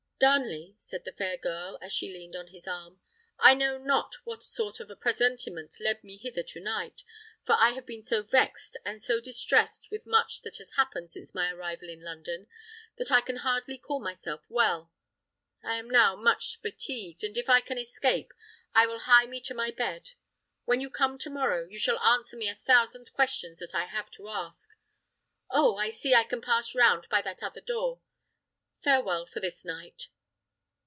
"Darnley," 0.23 0.75
said 0.77 1.03
the 1.03 1.11
fair 1.13 1.35
girl, 1.35 1.79
as 1.81 1.91
she 1.91 2.13
leaned 2.13 2.35
on 2.35 2.49
his 2.49 2.67
arm, 2.67 3.01
"I 3.39 3.55
know 3.55 3.79
not 3.79 4.13
what 4.23 4.43
sort 4.43 4.79
of 4.79 4.91
presentiment 4.99 5.79
led 5.79 6.03
me 6.03 6.15
hither 6.17 6.43
to 6.43 6.59
night, 6.59 7.01
for 7.43 7.55
I 7.57 7.71
have 7.71 7.87
been 7.87 8.03
so 8.03 8.21
vexed 8.21 8.77
and 8.85 9.01
so 9.01 9.19
distressed 9.19 9.89
with 9.89 10.05
much 10.05 10.43
that 10.43 10.57
has 10.57 10.73
happened 10.73 11.09
since 11.11 11.33
my 11.33 11.51
arrival 11.51 11.89
in 11.89 12.03
London, 12.03 12.45
that 12.99 13.11
I 13.11 13.21
can 13.21 13.37
hardly 13.37 13.79
call 13.79 13.99
myself 13.99 14.41
well. 14.47 14.91
I 15.63 15.77
am 15.77 15.89
now 15.89 16.15
much 16.15 16.59
fatigued, 16.61 17.23
and 17.23 17.35
if 17.35 17.49
I 17.49 17.59
can 17.59 17.79
escape, 17.79 18.31
I 18.75 18.85
will 18.85 18.99
hie 18.99 19.25
me 19.25 19.41
to 19.41 19.55
my 19.55 19.71
bed. 19.71 20.11
When 20.65 20.81
you 20.81 20.91
come 20.91 21.17
to 21.17 21.31
morrow, 21.31 21.67
you 21.67 21.79
shall 21.79 21.97
answer 21.97 22.37
me 22.37 22.47
a 22.47 22.53
thousand 22.67 23.11
questions 23.13 23.57
that 23.57 23.73
I 23.73 23.85
have 23.87 24.11
to 24.11 24.29
ask. 24.29 24.69
Oh! 25.49 25.77
I 25.77 25.89
see 25.89 26.13
I 26.13 26.25
can 26.25 26.41
pass 26.43 26.75
round 26.75 27.07
by 27.09 27.23
that 27.23 27.41
other 27.41 27.59
door. 27.61 28.01
Farewell 28.83 29.27
for 29.27 29.39
this 29.39 29.63
night!" 29.63 30.07